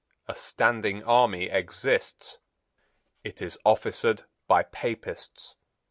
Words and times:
A 0.27 0.35
standing 0.35 1.03
army 1.03 1.47
exists. 1.51 2.39
It 3.23 3.39
is 3.39 3.59
officered 3.63 4.23
by 4.47 4.63
Papists. 4.63 5.57